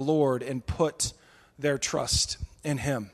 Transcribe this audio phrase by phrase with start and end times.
[0.00, 1.12] Lord and put
[1.58, 3.10] their trust in Him.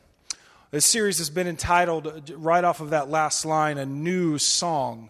[0.71, 5.08] This series has been entitled, right off of that last line, A New Song.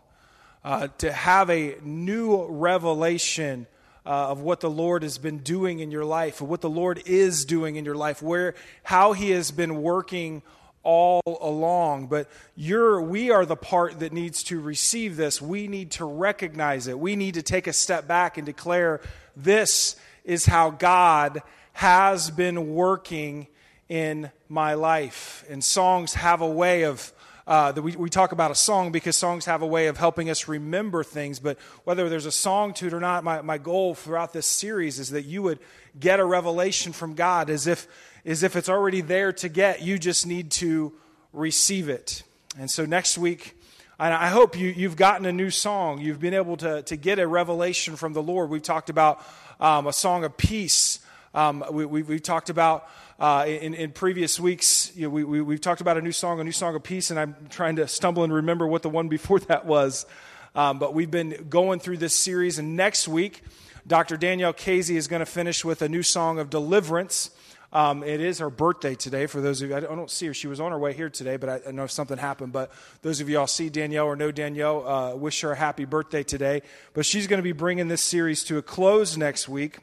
[0.63, 3.67] Uh, to have a new revelation
[4.07, 7.45] uh, of what the Lord has been doing in your life, what the Lord is
[7.45, 8.55] doing in your life, where
[8.85, 10.43] how He has been working
[10.85, 12.07] all along.
[12.07, 15.43] But you're, we are the part that needs to receive this.
[15.43, 16.97] We need to recognize it.
[16.97, 19.01] We need to take a step back and declare
[19.35, 21.43] this is how God
[21.75, 23.49] has been working
[23.89, 25.45] in my life.
[25.51, 27.13] And songs have a way of,
[27.47, 30.31] uh, that we, we talk about a song because songs have a way of helping
[30.31, 31.41] us remember things.
[31.41, 34.99] But whether there's a song to it or not, my, my goal throughout this series
[34.99, 35.59] is that you would
[35.99, 37.89] get a revelation from God as if,
[38.25, 39.83] as if it's already there to get.
[39.83, 40.93] You just need to
[41.33, 42.23] receive it.
[42.57, 43.57] And so next week,
[43.99, 46.01] I hope you, you've gotten a new song.
[46.01, 48.51] You've been able to, to get a revelation from the Lord.
[48.51, 49.25] We've talked about
[49.61, 50.99] um, a song of peace.
[51.35, 52.89] Um, we, we, we talked about
[53.19, 56.39] uh, in, in previous weeks, you know, we, we, we've talked about a new song,
[56.39, 59.09] a new song of peace, and I'm trying to stumble and remember what the one
[59.19, 60.07] before that was.
[60.55, 63.43] Um, but we've been going through this series, and next week,
[63.85, 64.17] Dr.
[64.17, 67.31] Danielle Casey is going to finish with a new song of deliverance.
[67.73, 69.27] Um, it is her birthday today.
[69.27, 70.35] For those of you, I don't see her.
[70.35, 72.53] She was on her way here today, but I, I know something happened.
[72.53, 72.71] But
[73.03, 76.23] those of you all see Danielle or know Danielle, uh, wish her a happy birthday
[76.23, 76.63] today.
[76.93, 79.81] But she's going to be bringing this series to a close next week.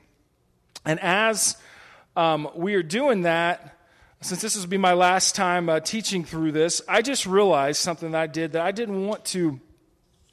[0.86, 1.58] And as
[2.16, 3.78] um, we are doing that,
[4.22, 8.12] since this will be my last time uh, teaching through this, I just realized something
[8.12, 9.60] that I did that I didn't want to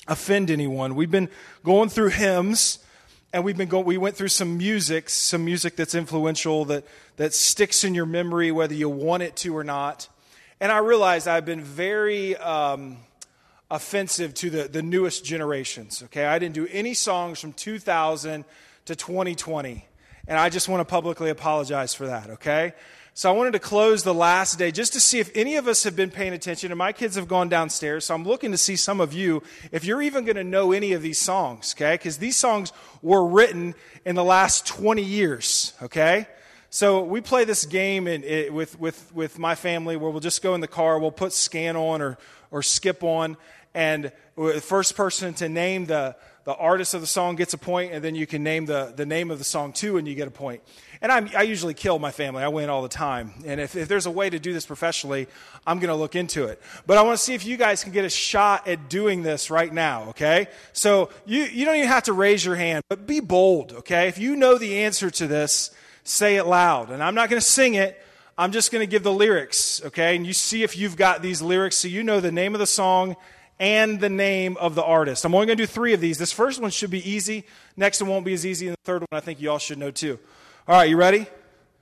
[0.07, 0.95] offend anyone.
[0.95, 1.29] We've been
[1.65, 2.79] going through hymns
[3.33, 6.85] and we've been going, we went through some music, some music that's influential, that,
[7.17, 10.09] that sticks in your memory, whether you want it to or not.
[10.61, 12.99] And I realized I've been very um,
[13.71, 16.03] offensive to the, the newest generations.
[16.05, 18.45] Okay, I didn't do any songs from 2000
[18.87, 19.88] to 2020.
[20.29, 22.75] And I just want to publicly apologize for that, okay?
[23.15, 25.85] So I wanted to close the last day just to see if any of us
[25.85, 26.70] have been paying attention.
[26.70, 29.85] And my kids have gone downstairs, so I'm looking to see some of you if
[29.85, 31.95] you're even going to know any of these songs, okay?
[31.95, 36.29] Because these songs were written in the last 20 years, okay?
[36.69, 40.42] So we play this game in, in, with, with, with my family where we'll just
[40.42, 42.19] go in the car, we'll put scan on or,
[42.51, 43.39] or skip on,
[43.73, 46.14] and the first person to name the,
[46.48, 49.05] the artist of the song gets a point, and then you can name the, the
[49.05, 50.63] name of the song too, and you get a point.
[51.03, 52.42] And I'm, i usually kill my family.
[52.42, 53.35] I win all the time.
[53.45, 55.29] And if, if there's a way to do this professionally,
[55.67, 56.58] I'm going to look into it.
[56.87, 59.51] But I want to see if you guys can get a shot at doing this
[59.51, 60.47] right now, okay?
[60.73, 64.08] So you, you don't even have to raise your hand, but be bold, okay?
[64.08, 65.70] If you know the answer to this,
[66.03, 66.89] say it loud.
[66.89, 68.03] And I'm not going to sing it.
[68.39, 70.17] I'm just going to give the lyrics, okay?
[70.17, 72.67] And you see if you've got these lyrics so you know the name of the
[72.67, 73.17] song
[73.58, 75.24] and the name of the artist.
[75.24, 76.19] I'm only going to do three of these.
[76.19, 77.45] This first one should be easy.
[77.77, 78.69] Next one won't be as easy.
[78.69, 80.19] And the third one I think you all should know too.
[80.67, 81.27] All right, you ready?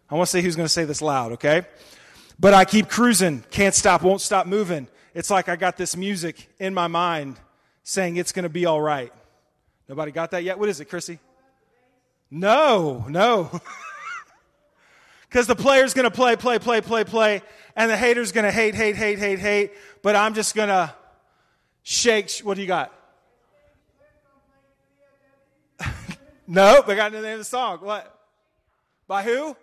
[0.09, 1.63] I want to say who's going to say this loud, okay?
[2.39, 4.89] But I keep cruising, can't stop, won't stop moving.
[5.15, 7.37] It's like I got this music in my mind
[7.83, 9.13] saying it's going to be all right.
[9.89, 10.59] Nobody got that yet?
[10.59, 11.19] What is it, Chrissy?
[12.31, 13.61] No, no.
[15.29, 17.43] Because the player's going to play, play, play, play, play,
[17.75, 19.73] and the hater's going to hate, hate, hate, hate, hate,
[20.03, 20.95] but I'm just going to
[21.87, 22.31] shake.
[22.41, 22.93] What do you got?
[26.47, 27.79] nope, I got the name of the song.
[27.79, 28.13] What?
[29.07, 29.57] By who?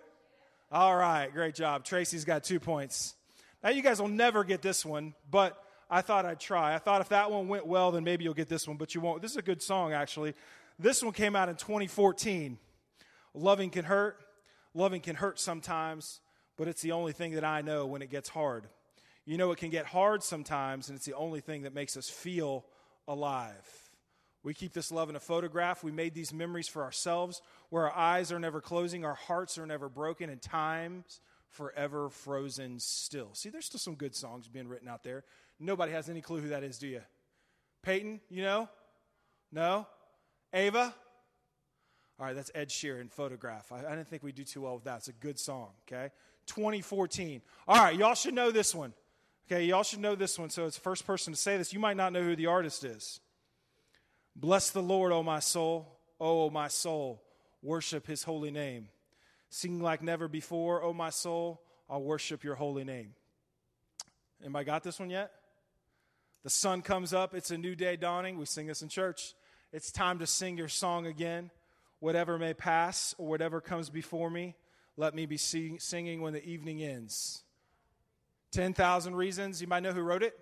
[0.72, 1.84] All right, great job.
[1.84, 3.14] Tracy's got two points.
[3.62, 6.74] Now, you guys will never get this one, but I thought I'd try.
[6.74, 9.02] I thought if that one went well, then maybe you'll get this one, but you
[9.02, 9.20] won't.
[9.20, 10.32] This is a good song, actually.
[10.78, 12.58] This one came out in 2014.
[13.34, 14.18] Loving can hurt.
[14.72, 16.20] Loving can hurt sometimes,
[16.56, 18.64] but it's the only thing that I know when it gets hard.
[19.26, 22.08] You know, it can get hard sometimes, and it's the only thing that makes us
[22.10, 22.64] feel
[23.08, 23.90] alive.
[24.42, 25.82] We keep this love in a photograph.
[25.82, 27.40] We made these memories for ourselves
[27.70, 32.78] where our eyes are never closing, our hearts are never broken, and time's forever frozen
[32.78, 33.30] still.
[33.32, 35.24] See, there's still some good songs being written out there.
[35.58, 37.00] Nobody has any clue who that is, do you?
[37.82, 38.68] Peyton, you know?
[39.50, 39.86] No?
[40.52, 40.94] Ava?
[42.18, 43.72] All right, that's Ed Sheeran, Photograph.
[43.72, 44.98] I, I didn't think we'd do too well with that.
[44.98, 46.10] It's a good song, okay?
[46.46, 47.40] 2014.
[47.66, 48.92] All right, y'all should know this one.
[49.46, 50.50] Okay, y'all should know this one.
[50.50, 51.72] So it's the first person to say this.
[51.72, 53.20] You might not know who the artist is.
[54.34, 55.94] Bless the Lord, O my soul.
[56.20, 57.22] O my soul,
[57.62, 58.88] worship his holy name.
[59.50, 63.14] Sing like never before, O my soul, I'll worship your holy name.
[64.40, 65.32] Anybody got this one yet?
[66.42, 68.38] The sun comes up, it's a new day dawning.
[68.38, 69.34] We sing this in church.
[69.72, 71.50] It's time to sing your song again.
[72.00, 74.54] Whatever may pass or whatever comes before me,
[74.96, 77.42] let me be sing- singing when the evening ends.
[78.54, 79.60] 10,000 Reasons.
[79.60, 80.38] You might know who wrote it?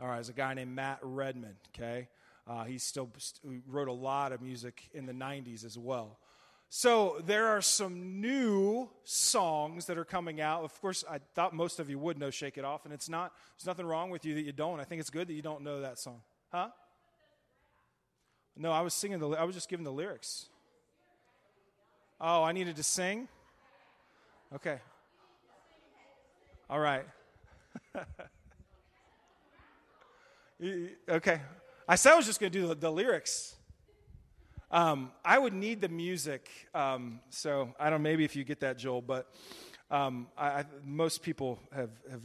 [0.00, 2.08] All right, there's a guy named Matt Redman, okay?
[2.46, 3.10] Uh, he still
[3.48, 6.18] he wrote a lot of music in the 90s as well.
[6.70, 10.64] So there are some new songs that are coming out.
[10.64, 13.32] Of course, I thought most of you would know "Shake It Off," and it's not.
[13.56, 14.80] There's nothing wrong with you that you don't.
[14.80, 16.70] I think it's good that you don't know that song, huh?
[18.56, 19.28] No, I was singing the.
[19.30, 20.46] I was just giving the lyrics.
[22.20, 23.28] Oh, I needed to sing.
[24.52, 24.78] Okay.
[26.70, 27.04] All right.
[31.08, 31.40] okay.
[31.86, 33.54] I said I was just going to do the, the lyrics.
[34.70, 36.48] Um, I would need the music.
[36.74, 38.00] Um, so I don't.
[38.00, 39.02] Maybe if you get that, Joel.
[39.02, 39.30] But
[39.90, 42.22] um, I, I, most people have, have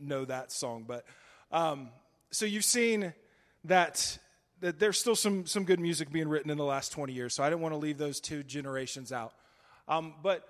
[0.00, 0.84] know that song.
[0.86, 1.04] But
[1.50, 1.88] um,
[2.30, 3.12] so you've seen
[3.64, 4.16] that
[4.60, 7.34] that there's still some some good music being written in the last 20 years.
[7.34, 9.32] So I didn't want to leave those two generations out.
[9.88, 10.48] Um, but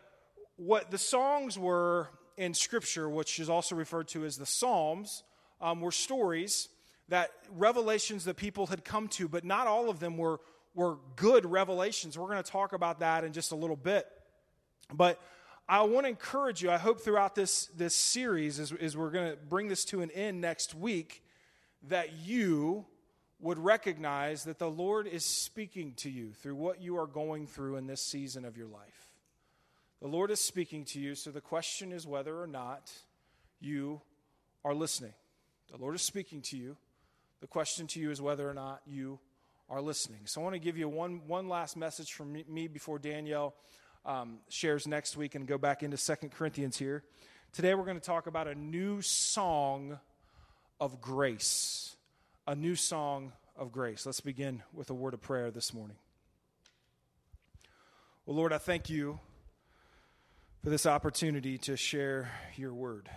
[0.57, 5.23] what the songs were in Scripture, which is also referred to as the Psalms,
[5.61, 6.69] um, were stories
[7.09, 10.41] that revelations that people had come to, but not all of them were
[10.75, 12.19] were good revelations.
[12.19, 14.07] We're going to talk about that in just a little bit.
[14.93, 15.21] But
[15.69, 19.31] I want to encourage you, I hope throughout this, this series, as, as we're going
[19.31, 21.23] to bring this to an end next week,
[21.89, 22.87] that you
[23.41, 27.77] would recognize that the Lord is speaking to you through what you are going through
[27.77, 29.02] in this season of your life.
[30.03, 32.91] The Lord is speaking to you, so the question is whether or not
[33.61, 34.01] you
[34.65, 35.15] are listening.
[35.71, 36.77] The Lord is speaking to you.
[37.41, 39.21] The question to you is whether or not you
[39.71, 40.23] are listening.
[40.25, 43.55] So I want to give you one, one last message from me before Danielle
[44.05, 47.05] um, shares next week and go back into Second Corinthians here.
[47.53, 50.01] Today we're going to talk about a new song
[50.81, 51.95] of grace.
[52.49, 54.05] A new song of grace.
[54.05, 55.97] Let's begin with a word of prayer this morning.
[58.27, 59.21] Well, Lord, I thank you
[60.63, 63.11] for this opportunity to share your word.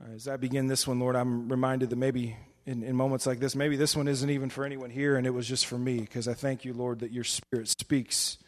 [0.00, 3.38] Uh, as I begin this one, Lord, I'm reminded that maybe in, in moments like
[3.38, 3.54] this.
[3.54, 6.26] Maybe this one isn't even for anyone here, and it was just for me, because
[6.26, 8.38] I thank you, Lord, that your Spirit speaks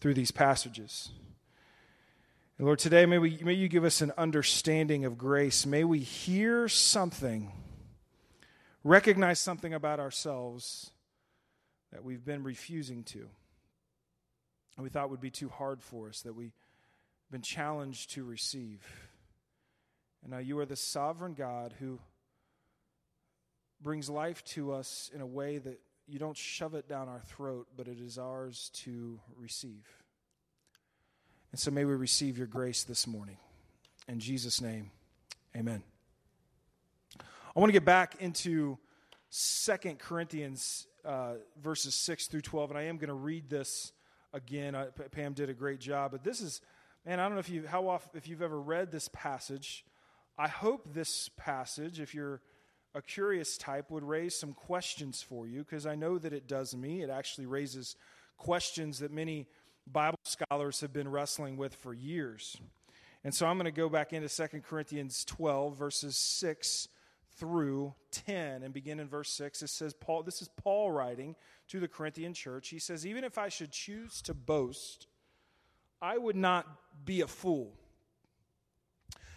[0.00, 1.10] through these passages.
[2.56, 5.66] And Lord, today may, we, may you give us an understanding of grace.
[5.66, 7.52] May we hear something,
[8.82, 10.90] recognize something about ourselves
[11.92, 13.28] that we've been refusing to,
[14.82, 16.56] we thought would be too hard for us, that we've
[17.30, 18.82] been challenged to receive.
[20.22, 22.00] And now you are the sovereign God who
[23.80, 27.68] brings life to us in a way that you don't shove it down our throat,
[27.76, 29.86] but it is ours to receive.
[31.52, 33.36] And so may we receive your grace this morning.
[34.08, 34.90] In Jesus' name,
[35.56, 35.82] amen.
[37.20, 38.76] I want to get back into
[39.30, 43.92] Second Corinthians uh, verses 6 through 12, and I am going to read this
[44.34, 44.76] again.
[45.12, 46.60] Pam did a great job, but this is,
[47.06, 49.84] man, I don't know if you, how often, if you've ever read this passage.
[50.36, 52.42] I hope this passage, if you're
[52.94, 56.76] a curious type would raise some questions for you because I know that it does
[56.76, 57.02] me.
[57.02, 57.96] It actually raises
[58.36, 59.46] questions that many
[59.86, 62.56] Bible scholars have been wrestling with for years.
[63.24, 66.88] And so I'm going to go back into 2 Corinthians 12, verses 6
[67.36, 69.62] through 10, and begin in verse 6.
[69.62, 71.34] It says, Paul, this is Paul writing
[71.68, 72.68] to the Corinthian church.
[72.68, 75.06] He says, Even if I should choose to boast,
[76.00, 76.66] I would not
[77.04, 77.72] be a fool,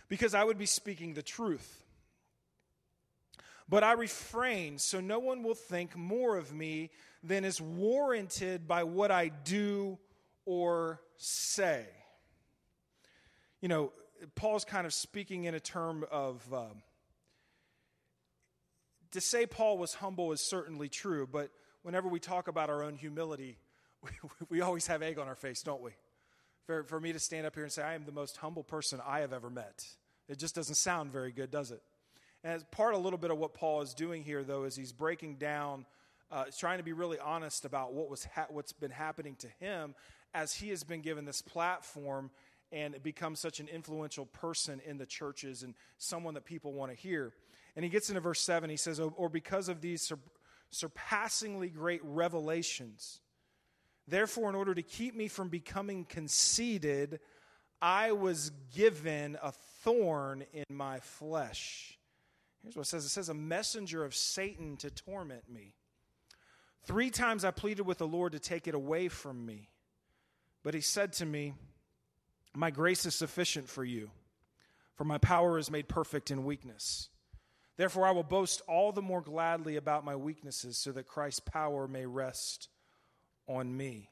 [0.10, 1.84] because I would be speaking the truth.
[3.70, 6.90] But I refrain so no one will think more of me
[7.22, 9.98] than is warranted by what I do
[10.46, 11.86] or say.
[13.60, 13.92] You know,
[14.36, 16.42] Paul's kind of speaking in a term of.
[16.54, 16.82] Um,
[19.18, 21.50] to say Paul was humble is certainly true, but
[21.82, 23.58] whenever we talk about our own humility,
[24.04, 24.12] we,
[24.50, 25.92] we always have egg on our face, don't we?
[26.68, 29.02] For, for me to stand up here and say, I am the most humble person
[29.04, 29.84] I have ever met,
[30.30, 31.82] it just doesn't sound very good, does it?
[32.44, 34.92] And as part a little bit of what Paul is doing here, though, is he's
[34.92, 35.88] breaking down,
[36.32, 39.96] uh, trying to be really honest about what was ha- what's been happening to him
[40.36, 42.30] as he has been given this platform
[42.72, 46.98] and becomes such an influential person in the churches and someone that people want to
[46.98, 47.34] hear.
[47.78, 50.20] And he gets into verse 7, he says, oh, Or because of these sur-
[50.70, 53.22] surpassingly great revelations,
[54.06, 57.22] therefore, in order to keep me from becoming conceited,
[57.82, 61.98] I was given a thorn in my flesh
[62.68, 65.74] Here's what it says it says, A messenger of Satan to torment me.
[66.84, 69.70] Three times I pleaded with the Lord to take it away from me.
[70.64, 71.54] But he said to me,
[72.54, 74.12] My grace is sufficient for you,
[74.96, 77.10] for my power is made perfect in weakness.
[77.78, 81.88] Therefore, I will boast all the more gladly about my weaknesses, so that Christ's power
[81.88, 82.70] may rest
[83.48, 84.10] on me.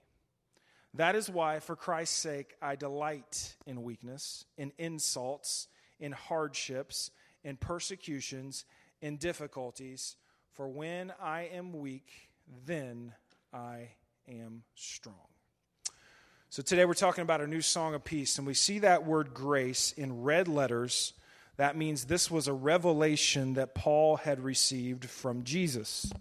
[0.93, 5.67] That is why, for Christ's sake, I delight in weakness, in insults,
[6.00, 7.12] in hardships
[7.45, 8.65] in persecutions,
[9.01, 10.17] in difficulties.
[10.53, 12.10] For when I am weak,
[12.65, 13.13] then
[13.53, 13.91] I
[14.27, 15.15] am strong.
[16.50, 19.34] So today we're talking about a new song of peace, and we see that word
[19.34, 21.13] grace in red letters.
[21.57, 26.12] That means this was a revelation that Paul had received from Jesus.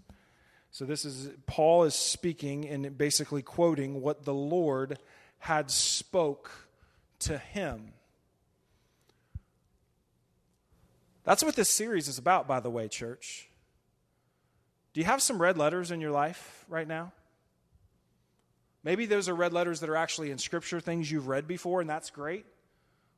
[0.71, 4.99] So this is Paul is speaking and basically quoting what the Lord
[5.39, 6.51] had spoke
[7.19, 7.93] to him.
[11.23, 13.49] That's what this series is about, by the way, church.
[14.93, 17.11] Do you have some red letters in your life right now?
[18.83, 21.89] Maybe those are red letters that are actually in Scripture, things you've read before, and
[21.89, 22.45] that's great.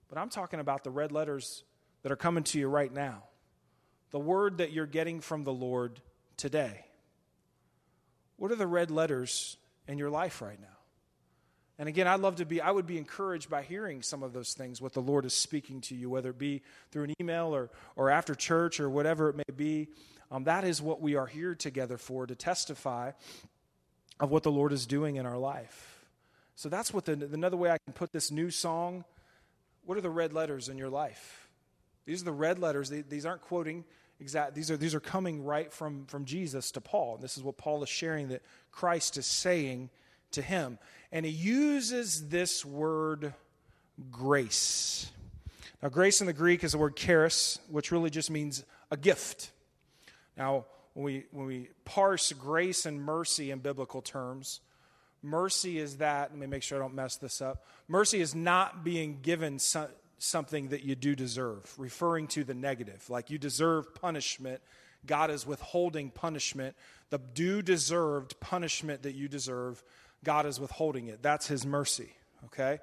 [0.10, 1.64] But I'm talking about the red letters
[2.04, 3.24] that are coming to you right now.
[4.12, 6.02] The word that you're getting from the Lord
[6.38, 6.86] today.
[8.38, 10.68] What are the red letters in your life right now?
[11.80, 14.54] And again, I'd love to be, I would be encouraged by hearing some of those
[14.54, 17.70] things, what the Lord is speaking to you, whether it be through an email or,
[17.96, 19.90] or after church or whatever it may be.
[20.32, 23.12] Um, that is what we are here together for, to testify
[24.20, 26.06] of what the Lord is doing in our life.
[26.56, 29.06] So that's what the, another way I can put this new song.
[29.86, 31.47] What are the red letters in your life?
[32.08, 32.90] These are the red letters.
[32.90, 33.84] These aren't quoting
[34.20, 34.56] exact.
[34.56, 37.16] These are these are coming right from from Jesus to Paul.
[37.16, 39.92] And this is what Paul is sharing that Christ is saying
[40.32, 40.80] to him,
[41.12, 43.34] and he uses this word
[44.12, 45.12] grace.
[45.82, 49.52] Now, grace in the Greek is the word charis, which really just means a gift.
[50.36, 54.62] Now, when we, when we parse grace and mercy in biblical terms,
[55.22, 57.66] mercy is that, let me make sure I don't mess this up.
[57.88, 59.88] Mercy is not being given so,
[60.18, 63.10] something that you do deserve, referring to the negative.
[63.10, 64.62] Like you deserve punishment,
[65.06, 66.76] God is withholding punishment.
[67.10, 69.84] The due deserved punishment that you deserve,
[70.24, 71.22] God is withholding it.
[71.22, 72.12] That's His mercy,
[72.46, 72.80] okay?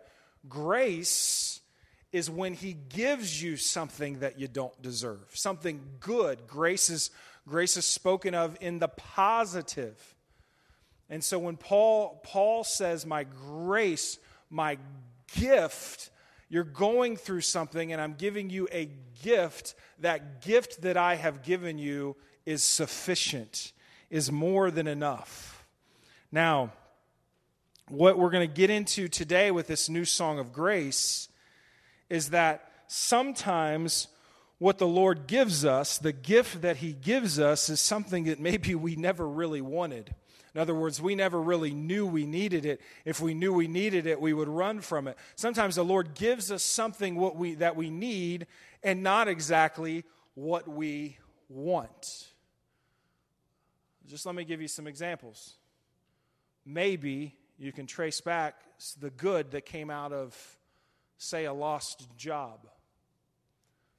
[0.49, 1.61] Grace
[2.13, 6.47] is when He gives you something that you don't deserve, something good.
[6.47, 7.11] Grace is
[7.47, 10.15] Grace is spoken of in the positive.
[11.11, 14.79] And so when Paul, Paul says, My grace, my
[15.39, 16.11] gift,
[16.55, 18.89] you're going through something and I'm giving you a
[19.25, 22.15] gift, that gift that I have given you
[22.47, 23.73] is sufficient,
[24.09, 25.67] is more than enough.
[26.31, 26.73] Now,
[27.89, 31.29] what we're going to get into today with this new song of grace
[32.09, 34.07] is that sometimes
[34.59, 38.77] what the Lord gives us, the gift that He gives us, is something that maybe
[38.77, 40.15] we never really wanted.
[40.55, 42.81] In other words, we never really knew we needed it.
[43.05, 45.19] If we knew we needed it, we would run from it.
[45.35, 48.47] Sometimes the Lord gives us something what we, that we need
[48.83, 51.19] and not exactly what we
[51.49, 52.29] want.
[54.07, 55.55] Just let me give you some examples.
[56.65, 58.55] Maybe you can trace back
[59.01, 60.37] the good that came out of,
[61.19, 62.69] say, a lost job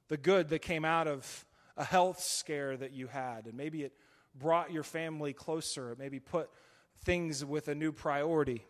[0.08, 1.44] the good that came out of
[1.76, 3.92] a health scare that you had, and maybe it
[4.38, 6.50] brought your family closer, it maybe put
[7.04, 8.64] things with a new priority.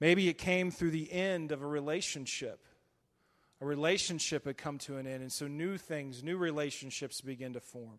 [0.00, 2.60] Maybe it came through the end of a relationship.
[3.60, 7.60] A relationship had come to an end, and so new things, new relationships begin to
[7.60, 7.98] form.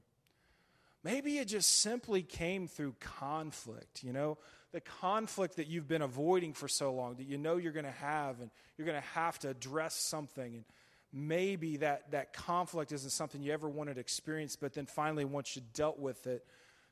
[1.03, 4.37] Maybe it just simply came through conflict, you know,
[4.71, 7.91] the conflict that you've been avoiding for so long that you know you're going to
[7.91, 10.55] have, and you're going to have to address something.
[10.55, 10.65] And
[11.13, 15.55] maybe that, that conflict isn't something you ever wanted to experience, but then finally, once
[15.55, 16.45] you dealt with it,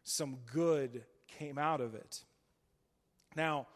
[0.03, 2.23] some good came out of it.
[3.35, 3.67] Now,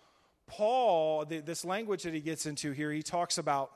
[0.47, 3.71] Paul, the, this language that he gets into here, he talks about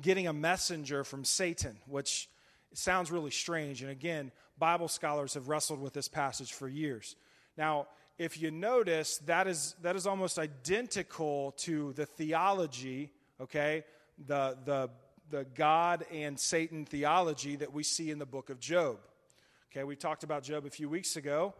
[0.00, 2.28] getting a messenger from Satan, which
[2.74, 3.82] sounds really strange.
[3.82, 7.16] And again, Bible scholars have wrestled with this passage for years.
[7.56, 13.84] Now, if you notice, that is, that is almost identical to the theology, okay,
[14.26, 14.90] the, the
[15.30, 18.98] the God and Satan theology that we see in the book of Job.
[19.72, 21.54] Okay, we talked about Job a few weeks ago.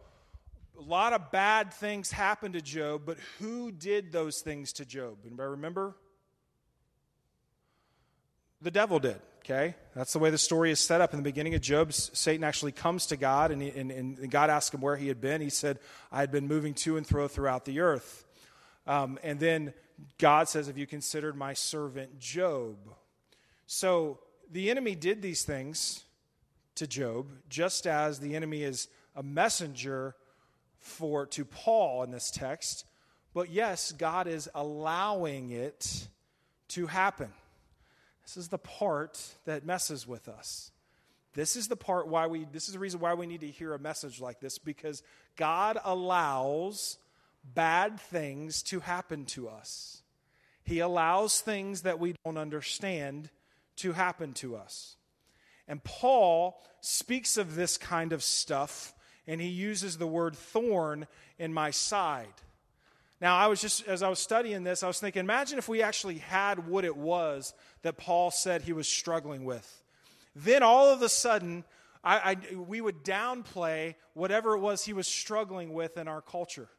[0.77, 5.17] A lot of bad things happened to Job, but who did those things to Job?
[5.25, 5.95] Anybody remember?
[8.61, 9.19] The devil did.
[9.39, 11.13] Okay, that's the way the story is set up.
[11.13, 14.49] In the beginning of Job, Satan actually comes to God, and, he, and, and God
[14.49, 15.39] asked him where he had been.
[15.39, 15.79] He said,
[16.11, 18.25] I had been moving to and fro throughout the earth.
[18.85, 19.73] Um, and then
[20.17, 22.75] God says, Have you considered my servant Job?
[23.67, 24.19] So
[24.49, 26.03] the enemy did these things
[26.75, 30.15] to Job, just as the enemy is a messenger
[30.79, 32.85] for to Paul in this text.
[33.33, 36.07] But yes, God is allowing it
[36.69, 37.29] to happen.
[38.23, 40.71] This is the part that messes with us.
[41.33, 43.73] This is the part why we this is the reason why we need to hear
[43.73, 45.03] a message like this because
[45.35, 46.97] God allows
[47.43, 50.01] bad things to happen to us.
[50.63, 53.29] He allows things that we don't understand
[53.77, 54.95] to happen to us.
[55.67, 58.93] And Paul speaks of this kind of stuff,
[59.27, 61.07] and he uses the word thorn
[61.37, 62.27] in my side.
[63.19, 65.81] Now, I was just, as I was studying this, I was thinking, imagine if we
[65.81, 69.83] actually had what it was that Paul said he was struggling with.
[70.35, 71.63] Then all of a sudden,
[72.03, 76.69] I, I, we would downplay whatever it was he was struggling with in our culture.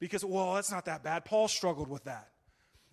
[0.00, 1.24] Because, well, that's not that bad.
[1.24, 2.28] Paul struggled with that.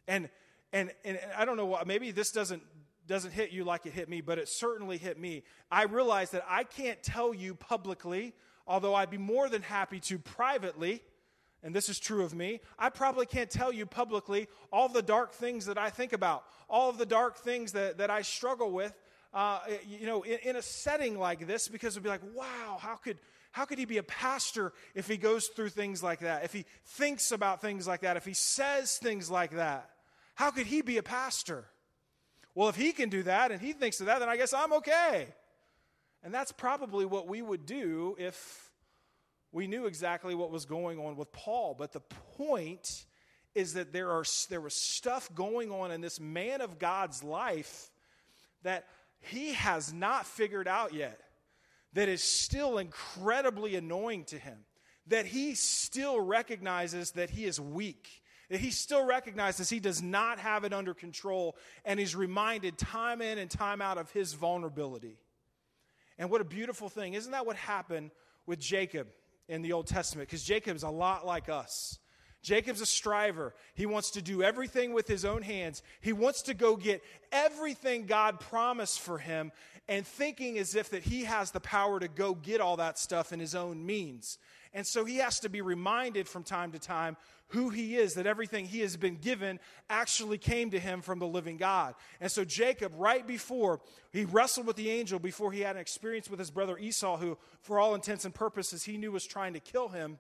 [0.08, 0.30] And,
[0.74, 2.62] and, and I don't know maybe this doesn't,
[3.12, 5.44] doesn't hit you like it hit me, but it certainly hit me.
[5.72, 8.34] I realized that I can't tell you publicly,
[8.66, 11.02] although I'd be more than happy to privately
[11.64, 15.34] and this is true of me, I probably can't tell you publicly all the dark
[15.34, 18.94] things that I think about, all of the dark things that, that I struggle with,
[19.34, 22.96] uh, you know, in, in, a setting like this, because it'd be like, wow, how
[22.96, 23.20] could,
[23.52, 26.66] how could he be a pastor if he goes through things like that, if he
[26.84, 29.90] thinks about things like that, if he says things like that?
[30.34, 31.66] How could he be a pastor?
[32.54, 34.74] Well, if he can do that and he thinks of that, then I guess I'm
[34.74, 35.28] okay.
[36.24, 38.72] And that's probably what we would do if
[39.52, 41.76] we knew exactly what was going on with Paul.
[41.78, 42.02] But the
[42.38, 43.06] point
[43.56, 47.90] is that there, are, there was stuff going on in this man of God's life
[48.64, 48.88] that
[49.20, 51.20] he has not figured out yet,
[51.94, 54.60] that is still incredibly annoying to him,
[55.08, 58.21] that he still recognizes that he is weak.
[58.52, 63.22] That he still recognizes he does not have it under control, and he's reminded time
[63.22, 65.18] in and time out of his vulnerability.
[66.20, 67.16] And what a beautiful thing.
[67.16, 68.12] Isn't that what happened
[68.46, 69.08] with Jacob?
[69.52, 72.00] in the Old Testament because Jacob's a lot like us.
[72.42, 73.54] Jacob's a striver.
[73.76, 75.84] He wants to do everything with his own hands.
[76.00, 79.52] He wants to go get everything God promised for him
[79.88, 83.34] and thinking as if that he has the power to go get all that stuff
[83.34, 84.40] in his own means.
[84.74, 87.18] And so he has to be reminded from time to time
[87.52, 91.28] who he is, that everything he has been given actually came to him from the
[91.28, 91.96] living God.
[92.20, 93.82] And so Jacob, right before
[94.12, 97.38] he wrestled with the angel, before he had an experience with his brother Esau, who,
[97.62, 100.20] for all intents and purposes, he knew was trying to kill him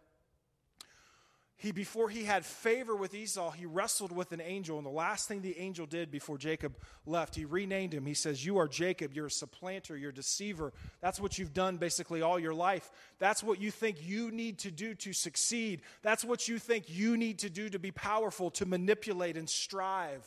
[1.61, 5.27] he before he had favor with Esau, he wrestled with an angel, and the last
[5.27, 6.75] thing the angel did before Jacob
[7.05, 8.07] left, he renamed him.
[8.07, 9.13] He says, "You are Jacob.
[9.13, 9.95] You're a supplanter.
[9.95, 10.73] You're a deceiver.
[11.01, 12.89] That's what you've done basically all your life.
[13.19, 15.83] That's what you think you need to do to succeed.
[16.01, 20.25] That's what you think you need to do to be powerful, to manipulate and strive."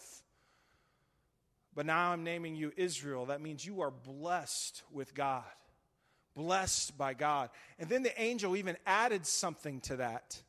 [1.74, 3.26] But now I'm naming you Israel.
[3.26, 5.42] That means you are blessed with God,
[6.36, 7.50] blessed by God.
[7.80, 10.40] And then the angel even added something to that.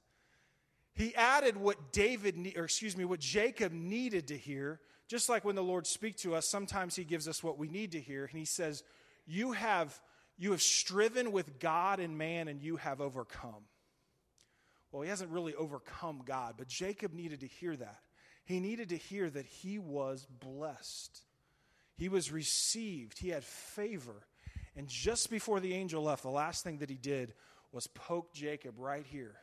[0.95, 4.79] He added what David, or excuse me, what Jacob needed to hear.
[5.07, 7.91] Just like when the Lord speaks to us, sometimes He gives us what we need
[7.91, 8.25] to hear.
[8.25, 8.83] And He says,
[9.27, 9.99] You have,
[10.37, 13.65] you have striven with God and man, and you have overcome.
[14.91, 17.99] Well, he hasn't really overcome God, but Jacob needed to hear that.
[18.45, 21.21] He needed to hear that he was blessed,
[21.97, 24.25] he was received, he had favor.
[24.77, 27.33] And just before the angel left, the last thing that he did
[27.71, 29.35] was poke Jacob right here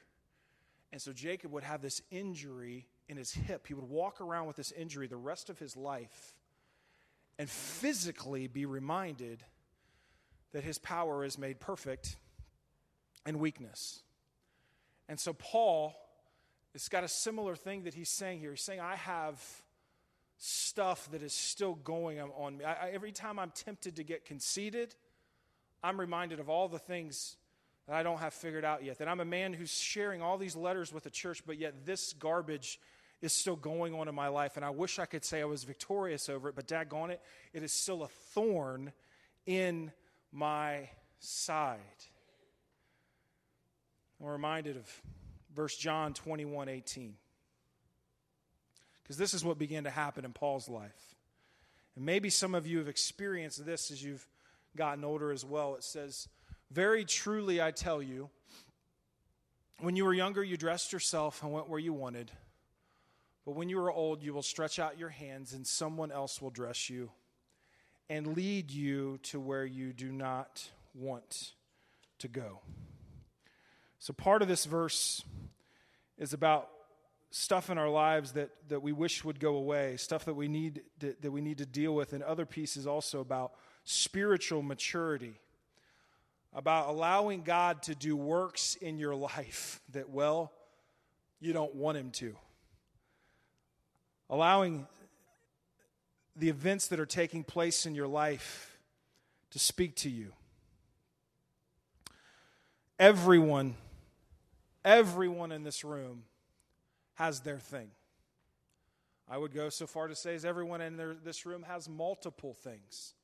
[0.93, 3.67] and so Jacob would have this injury in his hip.
[3.67, 6.35] He would walk around with this injury the rest of his life
[7.39, 9.43] and physically be reminded
[10.53, 12.17] that his power is made perfect
[13.25, 14.03] in weakness.
[15.09, 15.95] And so Paul,
[16.75, 18.51] it's got a similar thing that he's saying here.
[18.51, 19.43] He's saying, I have
[20.37, 22.65] stuff that is still going on me.
[22.65, 24.95] I, every time I'm tempted to get conceited,
[25.83, 27.37] I'm reminded of all the things
[27.87, 28.99] that I don't have figured out yet.
[28.99, 32.13] That I'm a man who's sharing all these letters with the church, but yet this
[32.13, 32.79] garbage
[33.21, 34.57] is still going on in my life.
[34.57, 37.21] And I wish I could say I was victorious over it, but daggone it,
[37.53, 38.93] it is still a thorn
[39.47, 39.93] in
[40.33, 40.89] my
[41.21, 41.79] side.
[44.21, 45.03] I'm reminded of
[45.55, 47.15] verse John 21 18.
[49.03, 51.17] Because this is what began to happen in Paul's life.
[51.97, 54.27] And maybe some of you have experienced this as you've
[54.77, 55.75] gotten older as well.
[55.75, 56.29] It says,
[56.73, 58.31] very truly, I tell you,
[59.81, 62.31] when you were younger, you dressed yourself and went where you wanted.
[63.45, 66.51] But when you are old, you will stretch out your hands, and someone else will
[66.51, 67.11] dress you
[68.09, 71.53] and lead you to where you do not want
[72.21, 72.61] to go.
[73.99, 75.23] So, part of this verse
[76.17, 76.69] is about
[77.31, 80.83] stuff in our lives that, that we wish would go away, stuff that we, need
[81.01, 83.53] to, that we need to deal with, and other pieces also about
[83.85, 85.41] spiritual maturity
[86.55, 90.53] about allowing God to do works in your life that, well,
[91.41, 92.37] you don't want Him to.
[94.29, 94.87] Allowing
[96.37, 98.79] the events that are taking place in your life
[99.51, 100.33] to speak to you.
[102.99, 103.75] Everyone,
[104.85, 106.25] everyone in this room
[107.15, 107.91] has their thing.
[109.29, 112.55] I would go so far to say as everyone in their, this room has multiple
[112.55, 113.15] things.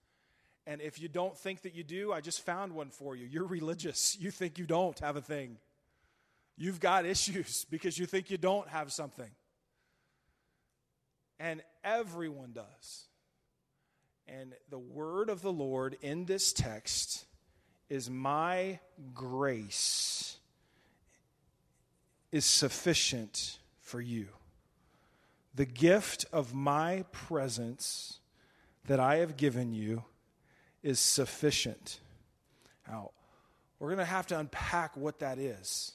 [0.69, 3.27] And if you don't think that you do, I just found one for you.
[3.27, 4.19] You're religious.
[4.21, 5.57] You think you don't have a thing.
[6.59, 9.31] You've got issues because you think you don't have something.
[11.41, 13.07] And everyone does.
[14.27, 17.25] And the word of the Lord in this text
[17.89, 18.79] is my
[19.15, 20.37] grace
[22.31, 24.29] is sufficient for you.
[25.55, 28.19] The gift of my presence
[28.87, 30.05] that I have given you
[30.83, 32.01] is sufficient.
[32.87, 33.11] Now,
[33.79, 35.93] we're going to have to unpack what that is.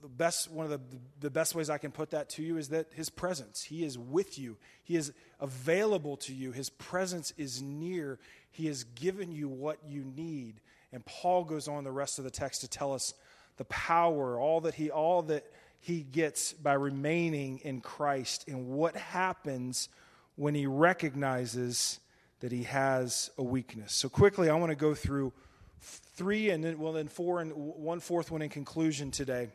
[0.00, 0.80] The best, one of the,
[1.20, 3.62] the best ways I can put that to you is that His presence.
[3.62, 8.18] He is with you, He is available to you, His presence is near.
[8.50, 10.60] He has given you what you need.
[10.92, 13.12] And Paul goes on the rest of the text to tell us
[13.58, 15.44] the power, all that he, all that
[15.80, 19.88] he gets by remaining in Christ, and what happens
[20.36, 22.00] when he recognizes
[22.40, 23.92] that he has a weakness.
[23.94, 25.32] So quickly, I want to go through
[25.80, 29.48] three and then well then four and one fourth one in conclusion today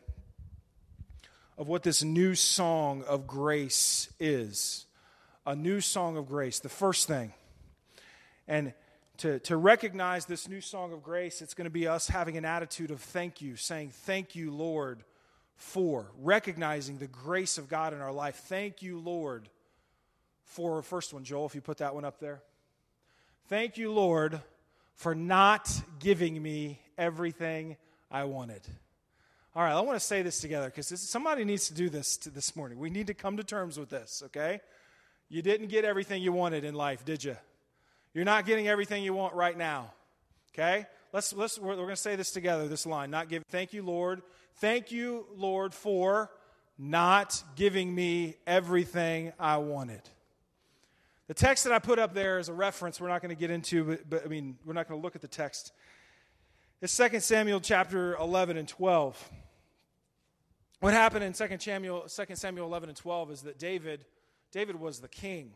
[1.58, 4.86] of what this new song of grace is.
[5.46, 6.58] A new song of grace.
[6.58, 7.32] The first thing,
[8.48, 8.72] and
[9.18, 12.44] to, to recognize this new song of grace, it's going to be us having an
[12.44, 15.04] attitude of thank you, saying, Thank you, Lord,
[15.56, 18.36] for recognizing the grace of God in our life.
[18.48, 19.48] Thank you, Lord,
[20.44, 22.42] for first one, Joel, if you put that one up there.
[23.48, 24.40] Thank you, Lord,
[24.94, 27.76] for not giving me everything
[28.10, 28.62] I wanted.
[29.54, 32.30] All right, I want to say this together because somebody needs to do this to
[32.30, 32.78] this morning.
[32.78, 34.60] We need to come to terms with this, okay?
[35.28, 37.36] You didn't get everything you wanted in life, did you?
[38.14, 39.92] You're not getting everything you want right now.
[40.52, 40.86] Okay?
[41.12, 43.10] Let's, let's, we're, we're going to say this together, this line.
[43.10, 44.22] Not give, thank you, Lord.
[44.56, 46.30] Thank you, Lord, for
[46.78, 50.02] not giving me everything I wanted.
[51.26, 53.50] The text that I put up there is a reference we're not going to get
[53.50, 55.72] into, but, but I mean, we're not going to look at the text.
[56.82, 59.30] It's 2 Samuel chapter 11 and 12.
[60.80, 64.04] What happened in 2 Samuel, 2 Samuel 11 and 12 is that David,
[64.52, 65.52] David was the king.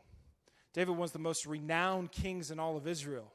[0.72, 3.30] David was the most renowned kings in all of Israel.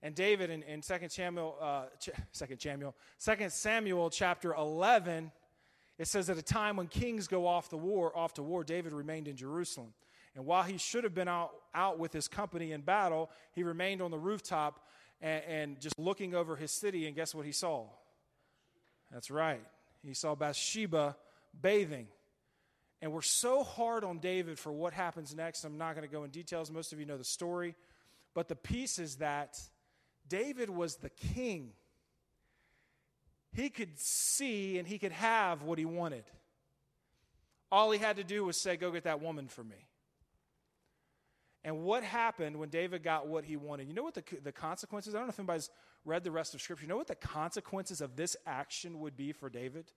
[0.00, 2.12] And David in, in 2 Samuel, uh, 2
[2.56, 5.32] Samuel, 2 Samuel chapter 11,
[5.98, 8.92] it says at a time when kings go off the war, off to war, David
[8.92, 9.92] remained in Jerusalem.
[10.38, 14.00] And while he should have been out, out with his company in battle, he remained
[14.00, 14.86] on the rooftop
[15.20, 17.08] and, and just looking over his city.
[17.08, 17.86] And guess what he saw?
[19.12, 19.60] That's right.
[20.04, 21.16] He saw Bathsheba
[21.60, 22.06] bathing.
[23.02, 25.64] And we're so hard on David for what happens next.
[25.64, 26.70] I'm not going to go in details.
[26.70, 27.74] Most of you know the story.
[28.32, 29.60] But the piece is that
[30.28, 31.72] David was the king.
[33.50, 36.22] He could see and he could have what he wanted.
[37.72, 39.87] All he had to do was say, Go get that woman for me.
[41.64, 43.88] And what happened when David got what he wanted?
[43.88, 45.14] You know what the, the consequences?
[45.14, 45.70] I don't know if anybody's
[46.04, 46.84] read the rest of Scripture.
[46.84, 49.90] You know what the consequences of this action would be for David?